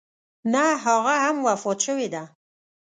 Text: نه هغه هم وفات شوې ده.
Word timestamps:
نه 0.53 0.63
هغه 0.85 1.13
هم 1.25 1.37
وفات 1.47 1.79
شوې 1.85 2.07
ده. 2.13 2.23